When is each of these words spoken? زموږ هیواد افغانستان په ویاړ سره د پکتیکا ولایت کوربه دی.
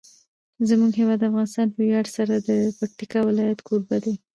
زموږ 0.69 0.91
هیواد 0.99 1.21
افغانستان 1.29 1.67
په 1.71 1.79
ویاړ 1.87 2.05
سره 2.17 2.33
د 2.47 2.49
پکتیکا 2.79 3.19
ولایت 3.27 3.59
کوربه 3.67 3.97
دی. 4.03 4.13